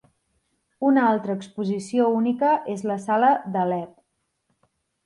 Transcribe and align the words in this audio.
Una 0.87 1.03
altra 1.09 1.35
exposició 1.41 2.09
única 2.23 2.57
és 2.77 2.89
la 2.93 2.99
sala 3.07 3.31
d'Alep. 3.55 3.97